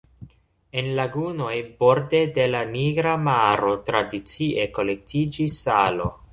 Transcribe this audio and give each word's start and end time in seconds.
En 0.81 0.87
lagunoj 0.99 1.57
borde 1.83 2.23
de 2.39 2.47
la 2.55 2.63
Nigra 2.71 3.13
Maro 3.29 3.77
tradicie 3.93 4.69
kolektiĝis 4.81 5.63
salo. 5.69 6.13